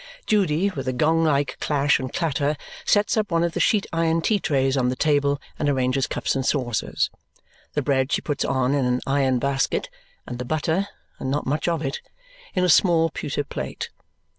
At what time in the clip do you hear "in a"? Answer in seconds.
12.55-12.67